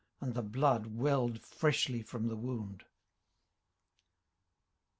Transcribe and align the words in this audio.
And 0.19 0.33
the 0.33 0.41
blood 0.41 0.97
well'd 0.97 1.39
freshly 1.39 2.01
from 2.01 2.27
the 2.27 2.35
wound. 2.35 2.85